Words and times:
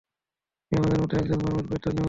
তুমি 0.71 0.77
আমাদেরই 0.79 1.01
মত 1.01 1.11
একজন 1.13 1.39
মানুষ 1.39 1.63
বৈ 1.65 1.79
তো 1.79 1.89
নও। 1.89 1.99